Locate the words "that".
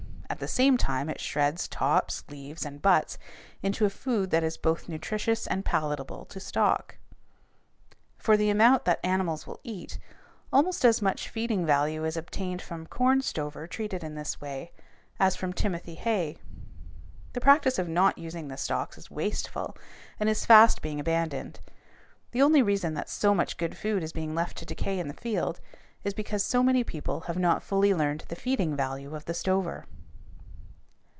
4.31-4.45, 8.85-9.01, 22.93-23.09